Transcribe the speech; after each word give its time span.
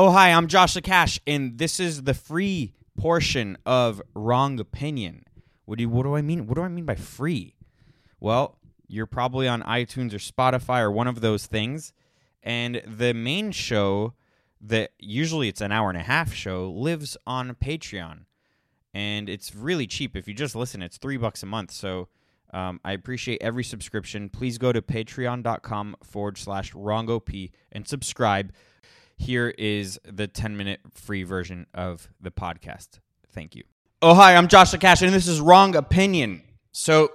Oh, 0.00 0.12
hi, 0.12 0.30
I'm 0.30 0.46
Joshua 0.46 0.80
Cash, 0.80 1.18
and 1.26 1.58
this 1.58 1.80
is 1.80 2.04
the 2.04 2.14
free 2.14 2.72
portion 2.96 3.58
of 3.66 4.00
Wrong 4.14 4.60
Opinion. 4.60 5.24
What 5.64 5.78
do 5.78 5.82
you, 5.82 5.88
what 5.88 6.04
do 6.04 6.14
I 6.14 6.22
mean? 6.22 6.46
What 6.46 6.54
do 6.54 6.62
I 6.62 6.68
mean 6.68 6.84
by 6.84 6.94
free? 6.94 7.56
Well, 8.20 8.58
you're 8.86 9.06
probably 9.06 9.48
on 9.48 9.60
iTunes 9.64 10.14
or 10.14 10.18
Spotify 10.18 10.82
or 10.82 10.92
one 10.92 11.08
of 11.08 11.20
those 11.20 11.46
things, 11.46 11.92
and 12.44 12.80
the 12.86 13.12
main 13.12 13.50
show 13.50 14.14
that 14.60 14.92
usually 15.00 15.48
it's 15.48 15.60
an 15.60 15.72
hour 15.72 15.88
and 15.88 15.98
a 15.98 16.04
half 16.04 16.32
show 16.32 16.70
lives 16.70 17.16
on 17.26 17.56
Patreon, 17.56 18.20
and 18.94 19.28
it's 19.28 19.52
really 19.52 19.88
cheap. 19.88 20.14
If 20.14 20.28
you 20.28 20.34
just 20.34 20.54
listen, 20.54 20.80
it's 20.80 20.98
three 20.98 21.16
bucks 21.16 21.42
a 21.42 21.46
month. 21.46 21.72
So 21.72 22.06
um, 22.52 22.78
I 22.84 22.92
appreciate 22.92 23.42
every 23.42 23.64
subscription. 23.64 24.28
Please 24.28 24.58
go 24.58 24.70
to 24.70 24.80
patreon.com 24.80 25.96
forward 26.04 26.38
slash 26.38 26.72
wrongop 26.72 27.50
and 27.72 27.88
subscribe. 27.88 28.52
Here 29.18 29.52
is 29.58 29.98
the 30.04 30.28
10 30.28 30.56
minute 30.56 30.80
free 30.94 31.24
version 31.24 31.66
of 31.74 32.08
the 32.20 32.30
podcast. 32.30 33.00
Thank 33.32 33.56
you. 33.56 33.64
Oh, 34.00 34.14
hi, 34.14 34.36
I'm 34.36 34.46
Joshua 34.46 34.78
Cash, 34.78 35.02
and 35.02 35.12
this 35.12 35.26
is 35.26 35.40
Wrong 35.40 35.74
Opinion. 35.74 36.42
So, 36.70 37.10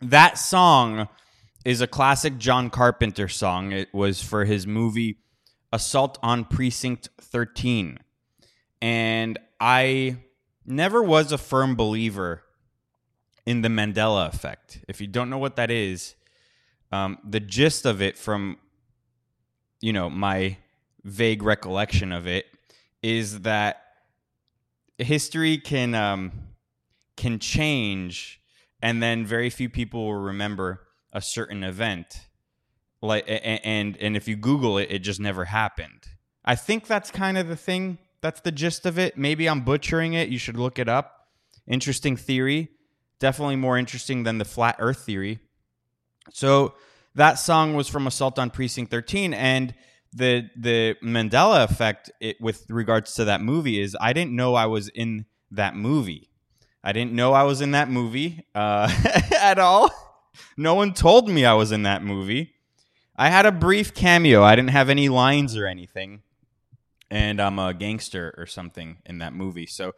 that 0.00 0.38
song 0.38 1.06
is 1.66 1.82
a 1.82 1.86
classic 1.86 2.38
John 2.38 2.70
Carpenter 2.70 3.28
song. 3.28 3.72
It 3.72 3.92
was 3.92 4.22
for 4.22 4.46
his 4.46 4.66
movie 4.66 5.18
Assault 5.70 6.18
on 6.22 6.46
Precinct 6.46 7.10
13. 7.20 7.98
And 8.80 9.38
I 9.60 10.16
never 10.64 11.02
was 11.02 11.30
a 11.30 11.38
firm 11.38 11.76
believer 11.76 12.42
in 13.44 13.60
the 13.60 13.68
Mandela 13.68 14.28
effect. 14.32 14.80
If 14.88 15.00
you 15.02 15.06
don't 15.06 15.28
know 15.28 15.38
what 15.38 15.56
that 15.56 15.70
is, 15.70 16.14
um, 16.90 17.18
the 17.22 17.40
gist 17.40 17.84
of 17.84 18.00
it 18.00 18.16
from, 18.16 18.56
you 19.82 19.92
know, 19.92 20.08
my 20.08 20.56
vague 21.04 21.42
recollection 21.42 22.12
of 22.12 22.26
it 22.26 22.46
is 23.02 23.40
that 23.40 23.82
history 24.98 25.58
can 25.58 25.94
um, 25.94 26.32
can 27.16 27.38
change, 27.38 28.40
and 28.82 29.02
then 29.02 29.24
very 29.24 29.50
few 29.50 29.68
people 29.68 30.06
will 30.06 30.20
remember 30.20 30.82
a 31.12 31.20
certain 31.20 31.62
event. 31.62 32.26
Like 33.00 33.24
and 33.28 33.96
and 33.96 34.16
if 34.16 34.26
you 34.26 34.36
Google 34.36 34.78
it, 34.78 34.90
it 34.90 35.00
just 35.00 35.20
never 35.20 35.44
happened. 35.44 36.08
I 36.44 36.54
think 36.54 36.86
that's 36.86 37.10
kind 37.10 37.38
of 37.38 37.48
the 37.48 37.56
thing. 37.56 37.98
That's 38.20 38.40
the 38.40 38.50
gist 38.50 38.86
of 38.86 38.98
it. 38.98 39.16
Maybe 39.16 39.48
I'm 39.48 39.60
butchering 39.60 40.14
it. 40.14 40.28
You 40.28 40.38
should 40.38 40.56
look 40.56 40.78
it 40.78 40.88
up. 40.88 41.28
Interesting 41.68 42.16
theory. 42.16 42.68
Definitely 43.20 43.56
more 43.56 43.78
interesting 43.78 44.24
than 44.24 44.38
the 44.38 44.44
flat 44.44 44.76
Earth 44.78 45.00
theory. 45.00 45.38
So 46.32 46.74
that 47.14 47.34
song 47.34 47.74
was 47.74 47.88
from 47.88 48.06
Assault 48.06 48.38
on 48.38 48.50
Precinct 48.50 48.90
13, 48.90 49.34
and 49.34 49.74
the 50.12 50.48
the 50.56 50.96
Mandela 51.02 51.64
effect 51.64 52.10
it, 52.20 52.40
with 52.40 52.64
regards 52.68 53.14
to 53.14 53.24
that 53.26 53.40
movie 53.40 53.80
is 53.80 53.96
I 54.00 54.12
didn't 54.12 54.34
know 54.34 54.54
I 54.54 54.66
was 54.66 54.88
in 54.88 55.26
that 55.50 55.76
movie. 55.76 56.28
I 56.82 56.92
didn't 56.92 57.12
know 57.12 57.32
I 57.32 57.42
was 57.42 57.60
in 57.60 57.72
that 57.72 57.90
movie 57.90 58.46
uh, 58.54 58.90
at 59.40 59.58
all. 59.58 59.90
No 60.56 60.74
one 60.74 60.94
told 60.94 61.28
me 61.28 61.44
I 61.44 61.54
was 61.54 61.72
in 61.72 61.82
that 61.82 62.02
movie. 62.02 62.54
I 63.16 63.30
had 63.30 63.46
a 63.46 63.52
brief 63.52 63.94
cameo. 63.94 64.42
I 64.42 64.54
didn't 64.54 64.70
have 64.70 64.88
any 64.88 65.08
lines 65.08 65.56
or 65.56 65.66
anything, 65.66 66.22
and 67.10 67.40
I'm 67.40 67.58
a 67.58 67.74
gangster 67.74 68.32
or 68.38 68.46
something 68.46 68.98
in 69.04 69.18
that 69.18 69.32
movie. 69.32 69.66
So 69.66 69.92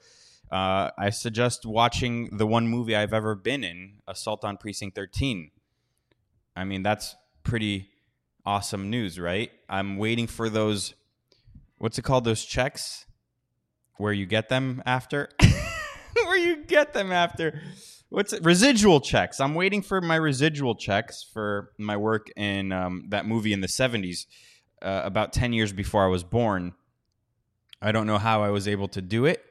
uh, 0.51 0.91
I 0.99 1.11
suggest 1.11 1.67
watching 1.67 2.37
the 2.37 2.47
one 2.47 2.67
movie 2.67 2.97
I've 2.97 3.13
ever 3.13 3.35
been 3.35 3.63
in, 3.63 3.99
Assault 4.09 4.45
on 4.45 4.57
Precinct 4.57 4.97
13. 4.97 5.51
I 6.57 6.65
mean, 6.65 6.83
that's 6.83 7.15
pretty 7.45 7.91
awesome 8.51 8.91
news, 8.91 9.17
right? 9.17 9.53
I'm 9.69 9.97
waiting 9.97 10.27
for 10.27 10.51
those. 10.51 10.95
What's 11.79 12.01
it 12.01 12.03
called? 12.03 12.25
Those 12.25 12.45
checks 12.45 13.07
where 13.97 14.13
you 14.13 14.27
get 14.27 14.49
them 14.49 14.83
after. 14.85 15.29
where 16.25 16.37
you 16.37 16.65
get 16.65 16.93
them 16.93 17.13
after. 17.13 17.63
What's 18.09 18.33
it? 18.33 18.45
Residual 18.45 19.01
checks. 19.03 19.39
I'm 19.39 19.55
waiting 19.55 19.83
for 19.83 20.01
my 20.01 20.17
residual 20.17 20.75
checks 20.75 21.25
for 21.33 21.71
my 21.79 21.97
work 21.97 22.27
in 22.37 22.73
um, 22.73 23.05
that 23.11 23.25
movie 23.25 23.53
in 23.53 23.61
the 23.61 23.69
70s, 23.69 24.27
uh, 24.83 25.03
about 25.05 25.33
10 25.33 25.53
years 25.53 25.73
before 25.73 26.05
I 26.05 26.09
was 26.09 26.25
born. 26.25 26.75
I 27.81 27.93
don't 27.93 28.09
know 28.09 28.19
how 28.19 28.43
I 28.43 28.51
was 28.51 28.67
able 28.67 28.89
to 28.89 29.01
do 29.01 29.27
it. 29.27 29.45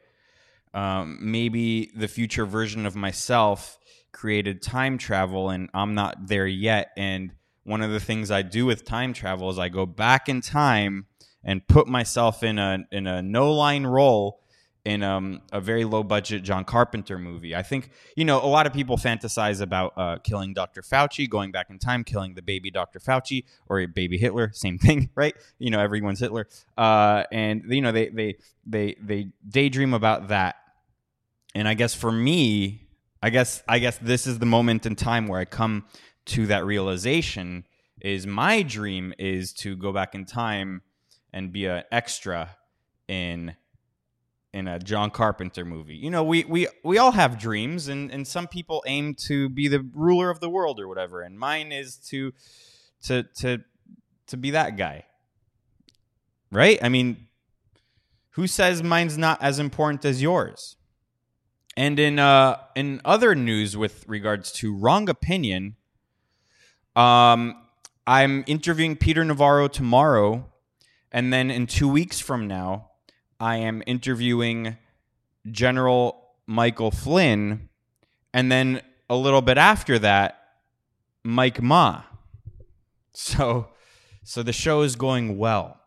Um, 0.74 1.20
maybe 1.22 1.90
the 1.96 2.10
future 2.10 2.46
version 2.46 2.86
of 2.86 2.98
myself 2.98 3.80
created 4.12 4.62
time 4.62 4.98
travel 4.98 5.52
and 5.52 5.70
I'm 5.74 5.96
not 5.96 6.28
there 6.28 6.46
yet. 6.46 6.90
And 6.98 7.32
one 7.70 7.84
of 7.84 7.92
the 7.92 8.00
things 8.00 8.32
I 8.32 8.42
do 8.42 8.66
with 8.66 8.84
time 8.84 9.14
travel 9.14 9.50
is 9.52 9.60
I 9.60 9.70
go 9.70 9.86
back 9.86 10.28
in 10.28 10.42
time 10.42 11.06
and 11.44 11.66
put 11.68 11.88
myself 11.88 12.42
in 12.42 12.58
a 12.58 12.80
in 12.92 13.06
a 13.06 13.22
no 13.22 13.54
line 13.54 13.86
role 13.86 14.42
in 14.86 15.04
um, 15.04 15.42
a 15.52 15.62
very 15.62 15.86
low 15.86 16.02
budget 16.02 16.42
John 16.42 16.66
Carpenter 16.66 17.20
movie. 17.20 17.56
I 17.56 17.62
think 17.62 17.92
you 18.16 18.26
know 18.26 18.44
a 18.44 18.48
lot 18.48 18.66
of 18.66 18.74
people 18.74 18.98
fantasize 18.98 19.62
about 19.62 19.94
uh, 19.96 20.18
killing 20.24 20.56
Dr. 20.56 20.82
Fauci, 20.82 21.30
going 21.30 21.52
back 21.52 21.70
in 21.70 21.78
time, 21.78 22.04
killing 22.04 22.34
the 22.34 22.42
baby 22.42 22.72
Dr. 22.72 23.00
Fauci 23.00 23.44
or 23.68 23.80
a 23.80 23.86
baby 23.86 24.18
Hitler, 24.18 24.50
same 24.52 24.78
thing, 24.88 25.12
right? 25.14 25.36
You 25.60 25.70
know 25.70 25.80
everyone's 25.80 26.20
Hitler, 26.20 26.48
uh, 26.76 27.24
and 27.32 27.64
you 27.70 27.82
know 27.82 27.92
they 27.92 28.10
they 28.10 28.38
they 28.66 28.96
they 29.00 29.28
daydream 29.48 29.94
about 29.94 30.30
that. 30.30 30.56
And 31.54 31.68
I 31.68 31.76
guess 31.76 31.94
for 31.94 32.12
me, 32.12 32.90
I 33.22 33.30
guess 33.30 33.62
I 33.68 33.78
guess 33.78 34.00
this 34.00 34.26
is 34.26 34.40
the 34.40 34.48
moment 34.48 34.88
in 34.88 34.96
time 34.96 35.28
where 35.28 35.40
I 35.40 35.46
come 35.46 35.86
to 36.30 36.48
that 36.48 36.66
realization 36.66 37.66
is 38.02 38.26
my 38.26 38.62
dream 38.62 39.14
is 39.18 39.54
to 39.54 39.76
go 39.76 39.92
back 39.92 40.16
in 40.16 40.26
time 40.26 40.82
and 41.34 41.52
be 41.52 41.66
an 41.66 41.84
extra 41.92 42.56
in 43.08 43.56
in 44.52 44.68
a 44.68 44.80
John 44.80 45.12
Carpenter 45.12 45.64
movie. 45.64 45.96
You 45.96 46.10
know, 46.10 46.24
we 46.24 46.44
we 46.46 46.68
we 46.84 46.98
all 46.98 47.12
have 47.12 47.40
dreams 47.40 47.88
and 47.88 48.12
and 48.12 48.28
some 48.28 48.48
people 48.48 48.84
aim 48.88 49.16
to 49.28 49.50
be 49.50 49.68
the 49.68 49.88
ruler 49.94 50.30
of 50.30 50.40
the 50.40 50.50
world 50.50 50.80
or 50.80 50.88
whatever 50.88 51.22
and 51.22 51.38
mine 51.38 51.72
is 51.72 51.98
to 52.10 52.32
to 53.04 53.24
to 53.40 53.60
to 54.28 54.38
be 54.38 54.52
that 54.52 54.78
guy. 54.78 55.06
Right? 56.52 56.80
I 56.82 56.90
mean, 56.90 57.28
who 58.32 58.48
says 58.48 58.82
mine's 58.82 59.18
not 59.18 59.42
as 59.42 59.60
important 59.60 60.04
as 60.06 60.22
yours? 60.22 60.78
And 61.78 62.00
in 62.00 62.18
uh 62.18 62.58
in 62.76 63.02
other 63.06 63.36
news 63.36 63.78
with 63.78 64.08
regards 64.08 64.52
to 64.54 64.76
wrong 64.76 65.10
opinion, 65.10 65.76
um, 66.96 67.56
I'm 68.08 68.44
interviewing 68.48 68.96
Peter 68.96 69.24
Navarro 69.24 69.68
tomorrow, 69.68 70.46
and 71.12 71.32
then 71.32 71.52
in 71.52 71.68
two 71.68 71.88
weeks 71.88 72.20
from 72.20 72.48
now, 72.48 72.90
I 73.40 73.58
am 73.58 73.84
interviewing 73.86 74.78
General 75.50 76.20
Michael 76.48 76.92
Flynn, 76.92 77.70
and 78.34 78.52
then 78.52 78.82
a 79.10 79.16
little 79.16 79.42
bit 79.42 79.58
after 79.58 80.00
that, 80.00 80.42
Mike 81.24 81.62
Ma. 81.62 82.04
So, 83.14 83.70
so 84.24 84.44
the 84.44 84.54
show 84.54 84.82
is 84.82 84.96
going 84.96 85.38
well. 85.38 85.80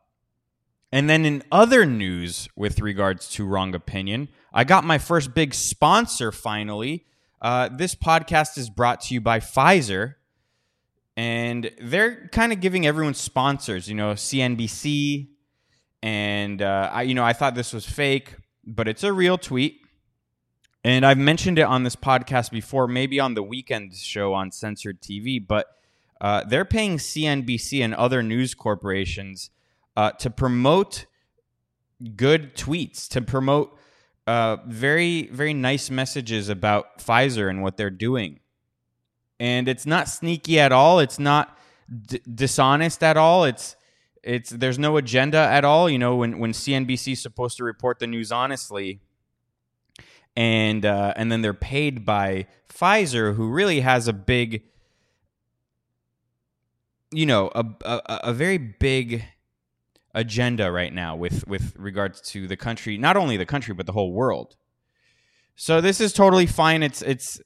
And 0.93 1.09
then 1.09 1.25
in 1.25 1.43
other 1.51 1.87
news 1.87 2.49
with 2.55 2.81
regards 2.81 3.29
to 3.31 3.47
Wrong 3.47 3.75
Opinion, 3.75 4.29
I 4.53 4.65
got 4.65 4.85
my 4.85 4.99
first 4.99 5.35
big 5.35 5.55
sponsor 5.55 6.31
finally. 6.31 7.07
Uh, 7.41 7.71
this 7.73 7.95
podcast 7.95 8.59
is 8.59 8.69
brought 8.69 9.01
to 9.03 9.15
you 9.15 9.21
by 9.21 9.41
Pfizer 9.41 10.17
and 11.17 11.71
they're 11.81 12.29
kind 12.29 12.53
of 12.53 12.61
giving 12.61 12.87
everyone 12.87 13.15
sponsors. 13.15 13.89
You 13.89 13.95
know, 13.95 14.13
CNBC, 14.13 15.29
and 16.03 16.63
uh, 16.63 16.91
I, 16.93 17.03
you 17.03 17.15
know, 17.15 17.25
I 17.25 17.33
thought 17.33 17.55
this 17.55 17.73
was 17.73 17.85
fake, 17.85 18.35
but 18.65 18.89
it's 18.89 19.05
a 19.05 19.13
real 19.13 19.39
tweet. 19.39 19.81
And 20.85 21.07
I've 21.07 21.19
mentioned 21.19 21.59
it 21.59 21.63
on 21.63 21.85
this 21.85 21.95
podcast 21.95 22.51
before, 22.51 22.89
maybe 22.89 23.21
on 23.21 23.35
the 23.35 23.43
weekend 23.43 23.95
show 23.95 24.35
on 24.35 24.51
censored 24.51 25.01
TV, 25.01 25.45
but 25.45 25.67
uh, 26.21 26.45
they're 26.45 26.65
paying 26.65 26.99
CNBC 26.99 27.85
and 27.85 27.95
other 27.95 28.21
news 28.23 28.55
corporations 28.55 29.51
uh, 29.97 30.11
to 30.13 30.29
promote 30.29 31.07
good 32.17 32.57
tweets, 32.57 33.09
to 33.11 33.23
promote 33.23 33.79
uh, 34.27 34.57
very, 34.67 35.29
very 35.29 35.55
nice 35.55 35.89
messages 35.89 36.49
about 36.49 36.99
Pfizer 36.99 37.49
and 37.49 37.63
what 37.63 37.77
they're 37.77 37.91
doing 37.91 38.41
and 39.43 39.67
it's 39.67 39.87
not 39.87 40.09
sneaky 40.09 40.61
at 40.61 40.71
all. 40.71 41.01
It's 41.01 41.19
not 41.19 41.59
d- 42.07 42.21
dishonest 42.33 43.03
at 43.03 43.17
all. 43.17 43.43
It's 43.43 43.75
it's 44.23 44.51
there's 44.51 44.79
no 44.79 44.97
agenda 44.97 45.39
at 45.39 45.65
all. 45.65 45.91
You 45.91 45.99
know, 45.99 46.15
when 46.15 46.39
when 46.39 46.53
CNBC 46.53 47.15
is 47.15 47.21
supposed 47.21 47.57
to 47.57 47.65
report 47.65 47.99
the 47.99 48.07
news 48.07 48.31
honestly, 48.31 49.01
and 50.37 50.87
uh, 50.87 51.15
and 51.17 51.33
then 51.33 51.43
they're 51.43 51.55
paid 51.55 52.07
by 52.07 52.47
Pfizer, 52.73 53.35
who 53.35 53.49
really 53.49 53.81
has 53.81 54.07
a 54.07 54.13
big, 54.13 54.63
you 57.11 57.27
know, 57.27 57.51
a 57.53 57.65
a, 57.85 58.21
a 58.29 58.33
very 58.33 58.59
big 58.59 59.25
agenda 60.15 60.71
right 60.71 60.93
now 60.93 61.17
with 61.17 61.49
with 61.49 61.75
regards 61.77 62.21
to 62.21 62.47
the 62.47 62.57
country, 62.57 62.97
not 62.97 63.17
only 63.17 63.37
the 63.37 63.47
country 63.47 63.75
but 63.75 63.87
the 63.87 63.93
whole 63.93 64.13
world. 64.13 64.55
So 65.57 65.81
this 65.81 66.01
is 66.01 66.13
totally 66.13 66.47
fine. 66.47 66.85
It's 66.85 67.03
it's 67.03 67.41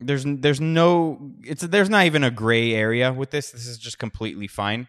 there's 0.00 0.24
there's 0.26 0.60
no 0.60 1.32
it's 1.42 1.62
there's 1.62 1.90
not 1.90 2.06
even 2.06 2.24
a 2.24 2.30
gray 2.30 2.74
area 2.74 3.12
with 3.12 3.30
this. 3.30 3.50
This 3.50 3.66
is 3.66 3.78
just 3.78 3.98
completely 3.98 4.46
fine. 4.46 4.88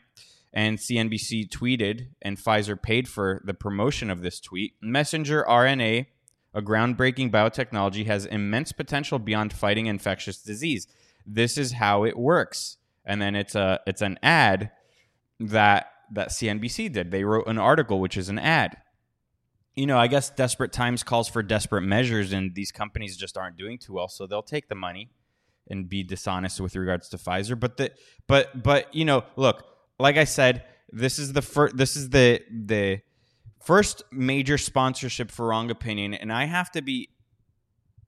and 0.54 0.78
CNBC 0.78 1.50
tweeted, 1.50 2.08
and 2.22 2.38
Pfizer 2.38 2.82
paid 2.82 3.08
for 3.10 3.42
the 3.44 3.54
promotion 3.54 4.10
of 4.10 4.22
this 4.22 4.40
tweet. 4.40 4.74
Messenger 4.82 5.46
RNA, 5.48 6.06
a 6.54 6.62
groundbreaking 6.62 7.30
biotechnology, 7.30 8.06
has 8.06 8.26
immense 8.26 8.72
potential 8.72 9.20
beyond 9.20 9.52
fighting 9.52 9.88
infectious 9.88 10.42
disease. 10.42 10.88
This 11.26 11.58
is 11.58 11.74
how 11.74 12.06
it 12.06 12.18
works. 12.18 12.78
And 13.04 13.22
then 13.22 13.36
it's 13.36 13.54
a 13.54 13.82
it's 13.86 14.02
an 14.02 14.18
ad 14.24 14.72
that 15.40 15.92
that 16.14 16.30
CNBC 16.30 16.92
did. 16.94 17.12
They 17.12 17.24
wrote 17.24 17.48
an 17.48 17.58
article 17.58 18.00
which 18.00 18.18
is 18.18 18.30
an 18.30 18.40
ad. 18.40 18.78
You 19.76 19.88
know, 19.88 19.98
I 19.98 20.08
guess 20.08 20.30
desperate 20.30 20.72
times 20.72 21.04
calls 21.04 21.28
for 21.28 21.44
desperate 21.44 21.82
measures, 21.82 22.32
and 22.32 22.56
these 22.56 22.72
companies 22.72 23.18
just 23.18 23.38
aren't 23.38 23.58
doing 23.58 23.78
too 23.78 23.94
well, 23.94 24.08
so 24.08 24.26
they'll 24.26 24.42
take 24.42 24.70
the 24.70 24.76
money 24.76 25.10
and 25.70 25.90
be 25.90 26.04
dishonest 26.04 26.62
with 26.62 26.76
regards 26.76 27.10
to 27.10 27.18
Pfizer. 27.18 27.60
But 27.60 27.78
the 27.78 27.92
but 28.28 28.64
but 28.64 28.94
you 28.94 29.06
know, 29.06 29.24
look, 29.36 29.66
like 30.00 30.18
I 30.18 30.24
said, 30.24 30.64
this 30.92 31.20
is 31.20 31.34
the 31.34 31.42
first. 31.42 31.76
This 31.76 31.96
is 31.96 32.10
the 32.10 32.42
the 32.50 33.02
first 33.64 34.04
major 34.12 34.58
sponsorship 34.58 35.32
for 35.32 35.48
Wrong 35.48 35.70
Opinion, 35.70 36.14
and 36.14 36.32
I 36.32 36.46
have 36.46 36.72
to 36.72 36.82
be 36.82 37.10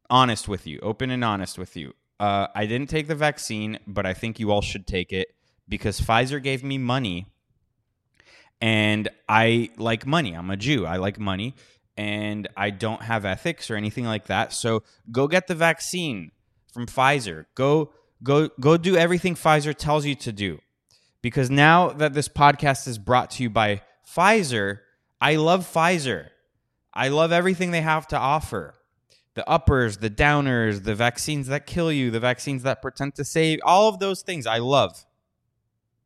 honest 0.10 0.48
with 0.48 0.68
you, 0.68 0.80
open 0.81 1.12
and 1.12 1.24
honest 1.24 1.58
with 1.58 1.75
you. 1.75 1.94
Uh, 2.20 2.48
I 2.56 2.66
didn't 2.66 2.90
take 2.90 3.08
the 3.08 3.16
vaccine, 3.16 3.80
but 3.86 4.06
I 4.06 4.13
think 4.13 4.40
you 4.40 4.52
all 4.52 4.62
should 4.62 4.88
take 4.88 5.12
it 5.12 5.30
because 5.68 6.00
Pfizer 6.00 6.42
gave 6.42 6.63
me 6.63 6.78
money, 6.78 7.28
and 8.62 9.09
I 9.27 9.69
like 9.77 10.06
money. 10.06 10.33
I'm 10.33 10.50
a 10.50 10.57
Jew. 10.57 10.86
I 10.86 10.98
like 10.98 11.19
money, 11.19 11.56
and 11.95 12.48
I 12.56 12.69
don't 12.69 13.01
have 13.04 13.25
ethics 13.25 13.69
or 13.69 13.75
anything 13.75 14.06
like 14.06 14.27
that. 14.27 14.54
So 14.54 14.83
go 15.12 15.27
get 15.27 15.48
the 15.48 15.56
vaccine 15.56 16.31
from 16.74 16.86
Pfizer. 16.86 17.45
Go 17.56 17.92
go 18.24 18.50
go 18.59 18.77
do 18.77 18.95
everything 18.95 19.36
Pfizer 19.36 19.75
tells 19.75 20.06
you 20.06 20.15
to 20.15 20.31
do. 20.31 20.59
Because 21.21 21.50
now 21.50 21.89
that 21.89 22.13
this 22.13 22.27
podcast 22.27 22.88
is 22.88 22.98
brought 22.98 23.31
to 23.31 23.44
you 23.44 23.50
by 23.50 23.81
Pfizer, 24.07 24.80
I 25.19 25.36
love 25.36 25.65
Pfizer. 25.65 26.30
I 26.94 27.10
love 27.10 27.31
everything 27.31 27.71
they 27.71 27.81
have 27.81 28.07
to 28.10 28.18
offer. 28.18 28.75
The 29.33 29.48
uppers, 29.48 29.98
the 29.98 30.10
downers, 30.10 30.83
the 30.83 30.95
vaccines 30.95 31.48
that 31.48 31.68
kill 31.68 31.92
you, 31.92 32.10
the 32.10 32.19
vaccines 32.19 32.63
that 32.63 32.81
pretend 32.81 33.15
to 33.15 33.24
save, 33.24 33.60
all 33.63 33.89
of 33.89 34.00
those 34.00 34.21
things 34.21 34.48
I 34.48 34.57
love. 34.60 35.06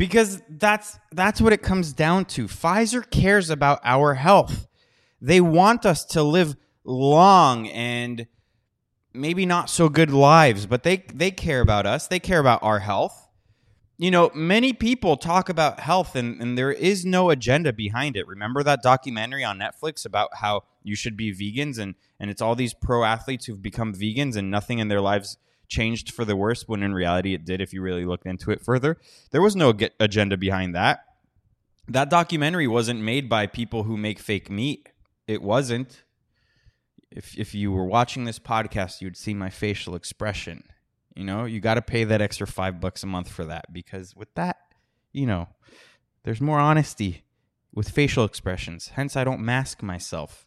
Because 0.00 0.40
that's 0.48 0.98
that's 1.12 1.42
what 1.42 1.52
it 1.52 1.60
comes 1.60 1.92
down 1.92 2.24
to. 2.24 2.46
Pfizer 2.46 3.08
cares 3.10 3.50
about 3.50 3.80
our 3.84 4.14
health. 4.14 4.66
They 5.20 5.42
want 5.42 5.84
us 5.84 6.06
to 6.06 6.22
live 6.22 6.56
long 6.84 7.68
and 7.68 8.26
maybe 9.12 9.44
not 9.44 9.68
so 9.68 9.90
good 9.90 10.10
lives, 10.10 10.64
but 10.64 10.84
they 10.84 11.04
they 11.12 11.30
care 11.30 11.60
about 11.60 11.84
us. 11.84 12.08
They 12.08 12.18
care 12.18 12.40
about 12.40 12.62
our 12.62 12.78
health. 12.78 13.28
You 13.98 14.10
know, 14.10 14.30
many 14.34 14.72
people 14.72 15.18
talk 15.18 15.50
about 15.50 15.80
health 15.80 16.16
and, 16.16 16.40
and 16.40 16.56
there 16.56 16.72
is 16.72 17.04
no 17.04 17.28
agenda 17.28 17.70
behind 17.70 18.16
it. 18.16 18.26
Remember 18.26 18.62
that 18.62 18.82
documentary 18.82 19.44
on 19.44 19.58
Netflix 19.58 20.06
about 20.06 20.30
how 20.36 20.62
you 20.82 20.96
should 20.96 21.14
be 21.14 21.30
vegans 21.30 21.78
and, 21.78 21.94
and 22.18 22.30
it's 22.30 22.40
all 22.40 22.54
these 22.54 22.72
pro 22.72 23.04
athletes 23.04 23.44
who've 23.44 23.60
become 23.60 23.92
vegans 23.92 24.34
and 24.34 24.50
nothing 24.50 24.78
in 24.78 24.88
their 24.88 25.02
lives 25.02 25.36
changed 25.70 26.12
for 26.12 26.26
the 26.26 26.36
worse 26.36 26.68
when 26.68 26.82
in 26.82 26.92
reality 26.92 27.32
it 27.32 27.46
did 27.46 27.60
if 27.62 27.72
you 27.72 27.80
really 27.80 28.04
looked 28.04 28.26
into 28.26 28.50
it 28.50 28.60
further. 28.60 28.98
There 29.30 29.40
was 29.40 29.56
no 29.56 29.72
ge- 29.72 29.90
agenda 29.98 30.36
behind 30.36 30.74
that. 30.74 31.04
That 31.88 32.10
documentary 32.10 32.66
wasn't 32.66 33.00
made 33.00 33.28
by 33.28 33.46
people 33.46 33.84
who 33.84 33.96
make 33.96 34.18
fake 34.18 34.50
meat. 34.50 34.90
It 35.26 35.40
wasn't. 35.40 36.02
If 37.10 37.36
if 37.38 37.54
you 37.54 37.72
were 37.72 37.86
watching 37.86 38.24
this 38.24 38.38
podcast, 38.38 39.00
you'd 39.00 39.16
see 39.16 39.34
my 39.34 39.48
facial 39.50 39.94
expression. 39.94 40.64
You 41.16 41.24
know, 41.24 41.44
you 41.44 41.60
got 41.60 41.74
to 41.74 41.82
pay 41.82 42.04
that 42.04 42.20
extra 42.20 42.46
5 42.46 42.80
bucks 42.80 43.02
a 43.02 43.06
month 43.06 43.28
for 43.28 43.44
that 43.44 43.72
because 43.72 44.14
with 44.14 44.32
that, 44.34 44.56
you 45.12 45.26
know, 45.26 45.48
there's 46.22 46.40
more 46.40 46.60
honesty 46.60 47.24
with 47.72 47.90
facial 47.90 48.24
expressions. 48.24 48.88
Hence 48.94 49.16
I 49.16 49.24
don't 49.24 49.40
mask 49.40 49.82
myself. 49.82 50.46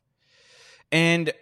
And 0.91 1.33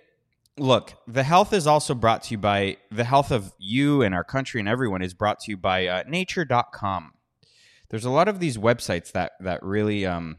look, 0.57 0.93
the 1.07 1.23
health 1.23 1.53
is 1.53 1.67
also 1.67 1.93
brought 1.93 2.23
to 2.23 2.31
you 2.31 2.37
by 2.37 2.77
the 2.91 3.03
health 3.03 3.31
of 3.31 3.53
you 3.57 4.01
and 4.01 4.13
our 4.13 4.23
country 4.23 4.59
and 4.59 4.69
everyone 4.69 5.01
is 5.01 5.13
brought 5.13 5.39
to 5.41 5.51
you 5.51 5.57
by 5.57 5.87
uh, 5.87 6.03
nature.com. 6.07 7.13
There's 7.89 8.05
a 8.05 8.09
lot 8.09 8.27
of 8.27 8.39
these 8.39 8.57
websites 8.57 9.11
that 9.11 9.33
that 9.41 9.61
really 9.63 10.05
um 10.05 10.37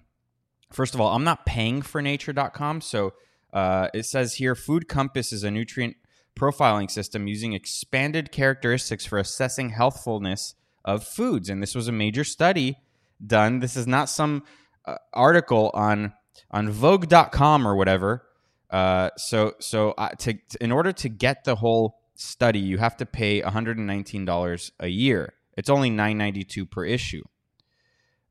first 0.72 0.94
of 0.94 1.00
all, 1.00 1.14
I'm 1.14 1.24
not 1.24 1.44
paying 1.44 1.82
for 1.82 2.00
nature.com, 2.00 2.80
so 2.80 3.12
uh, 3.52 3.88
it 3.92 4.06
says 4.06 4.34
here 4.34 4.54
Food 4.54 4.88
Compass 4.88 5.32
is 5.32 5.44
a 5.44 5.50
nutrient 5.50 5.96
profiling 6.34 6.90
system 6.90 7.26
using 7.26 7.52
expanded 7.52 8.32
characteristics 8.32 9.04
for 9.04 9.18
assessing 9.18 9.70
healthfulness 9.70 10.54
of 10.84 11.04
foods 11.04 11.50
and 11.50 11.62
this 11.62 11.74
was 11.74 11.88
a 11.88 11.92
major 11.92 12.24
study 12.24 12.78
done. 13.24 13.60
This 13.60 13.76
is 13.76 13.86
not 13.86 14.08
some 14.08 14.44
uh, 14.86 14.96
article 15.12 15.70
on 15.74 16.12
on 16.50 16.70
vogue.com 16.70 17.66
or 17.66 17.76
whatever 17.76 18.24
uh, 18.72 19.10
so 19.16 19.54
so 19.60 19.92
uh, 19.92 20.08
to, 20.10 20.32
to, 20.32 20.64
in 20.64 20.72
order 20.72 20.92
to 20.92 21.08
get 21.08 21.44
the 21.44 21.56
whole 21.56 22.00
study, 22.14 22.58
you 22.58 22.78
have 22.78 22.96
to 22.96 23.06
pay 23.06 23.42
$119 23.42 24.70
a 24.81 24.88
year. 24.88 25.34
It's 25.56 25.69
only 25.69 25.91
$9.92 25.91 26.70
per 26.70 26.84
issue. 26.84 27.22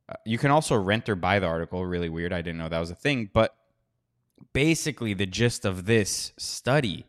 Uh, 0.08 0.14
you 0.26 0.38
can 0.38 0.50
also 0.50 0.76
rent 0.76 1.08
or 1.08 1.14
buy 1.14 1.38
the 1.38 1.46
article. 1.46 1.86
Really 1.86 2.08
weird. 2.08 2.32
I 2.32 2.42
didn't 2.42 2.58
know 2.58 2.68
that 2.68 2.80
was 2.80 2.90
a 2.90 2.96
thing. 2.96 3.30
But 3.32 3.54
basically, 4.52 5.14
the 5.14 5.26
gist 5.26 5.64
of 5.64 5.86
this 5.86 6.32
study 6.36 7.06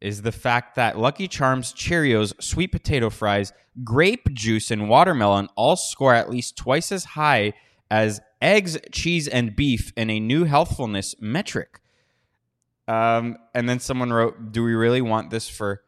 is 0.00 0.22
the 0.22 0.32
fact 0.32 0.76
that 0.76 0.98
Lucky 0.98 1.26
Charms, 1.26 1.72
Cheerios, 1.72 2.40
sweet 2.40 2.72
potato 2.72 3.10
fries, 3.10 3.52
grape 3.82 4.32
juice, 4.32 4.70
and 4.70 4.88
watermelon 4.88 5.48
all 5.56 5.76
score 5.76 6.14
at 6.14 6.30
least 6.30 6.56
twice 6.56 6.92
as 6.92 7.04
high 7.04 7.52
as 7.90 8.20
eggs, 8.40 8.78
cheese, 8.92 9.26
and 9.26 9.56
beef 9.56 9.92
in 9.96 10.08
a 10.08 10.20
new 10.20 10.44
healthfulness 10.44 11.16
metric. 11.20 11.79
Um, 12.90 13.36
and 13.54 13.68
then 13.68 13.78
someone 13.78 14.12
wrote, 14.12 14.50
"Do 14.50 14.64
we 14.64 14.74
really 14.74 15.00
want 15.00 15.30
this 15.30 15.48
for 15.48 15.82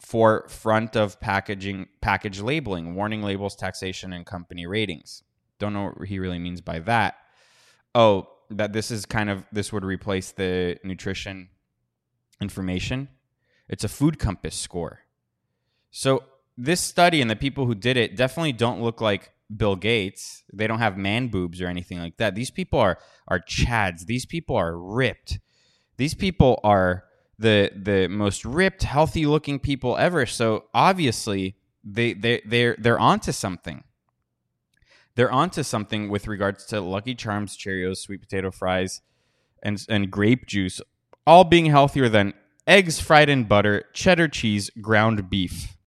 for 0.00 0.48
front 0.48 0.96
of 0.96 1.20
packaging 1.20 1.86
package 2.00 2.40
labeling, 2.40 2.96
warning 2.96 3.22
labels, 3.22 3.54
taxation, 3.54 4.12
and 4.12 4.26
company 4.26 4.66
ratings?" 4.66 5.22
Don't 5.60 5.72
know 5.72 5.92
what 5.96 6.08
he 6.08 6.18
really 6.18 6.40
means 6.40 6.60
by 6.60 6.80
that. 6.80 7.14
Oh, 7.94 8.28
that 8.50 8.72
this 8.72 8.90
is 8.90 9.06
kind 9.06 9.30
of 9.30 9.44
this 9.52 9.72
would 9.72 9.84
replace 9.84 10.32
the 10.32 10.78
nutrition 10.82 11.50
information. 12.40 13.08
It's 13.68 13.84
a 13.84 13.88
food 13.88 14.18
compass 14.18 14.56
score. 14.56 15.02
So 15.92 16.24
this 16.56 16.80
study 16.80 17.20
and 17.20 17.30
the 17.30 17.36
people 17.36 17.66
who 17.66 17.76
did 17.76 17.96
it 17.96 18.16
definitely 18.16 18.52
don't 18.52 18.82
look 18.82 19.00
like 19.00 19.30
Bill 19.56 19.76
Gates. 19.76 20.42
They 20.52 20.66
don't 20.66 20.80
have 20.80 20.96
man 20.96 21.28
boobs 21.28 21.60
or 21.60 21.68
anything 21.68 22.00
like 22.00 22.16
that. 22.16 22.34
These 22.34 22.50
people 22.50 22.80
are 22.80 22.98
are 23.28 23.38
chads. 23.38 24.06
These 24.06 24.26
people 24.26 24.56
are 24.56 24.76
ripped 24.76 25.38
these 25.98 26.14
people 26.14 26.58
are 26.64 27.04
the 27.38 27.70
the 27.76 28.08
most 28.08 28.44
ripped, 28.44 28.84
healthy 28.84 29.26
looking 29.26 29.58
people 29.58 29.96
ever. 29.98 30.24
So 30.26 30.64
obviously 30.72 31.56
they 31.84 32.14
they 32.14 32.40
they're 32.46 32.76
they're 32.78 32.98
onto 32.98 33.32
something. 33.32 33.84
They're 35.14 35.32
onto 35.32 35.62
something 35.64 36.08
with 36.08 36.28
regards 36.28 36.64
to 36.66 36.80
Lucky 36.80 37.14
Charms, 37.14 37.56
Cheerios, 37.56 37.98
sweet 37.98 38.20
potato 38.22 38.50
fries, 38.50 39.02
and 39.62 39.84
and 39.88 40.10
grape 40.10 40.46
juice, 40.46 40.80
all 41.26 41.44
being 41.44 41.66
healthier 41.66 42.08
than 42.08 42.34
eggs 42.66 43.00
fried 43.00 43.28
in 43.28 43.44
butter, 43.44 43.84
cheddar 43.92 44.28
cheese, 44.28 44.70
ground 44.80 45.28
beef. 45.28 45.77